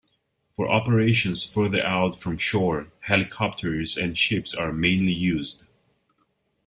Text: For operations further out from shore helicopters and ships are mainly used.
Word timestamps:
For 0.53 0.67
operations 0.67 1.45
further 1.47 1.85
out 1.85 2.17
from 2.19 2.39
shore 2.39 2.91
helicopters 3.01 3.95
and 3.97 4.17
ships 4.17 4.55
are 4.55 4.73
mainly 4.73 5.13
used. 5.13 5.65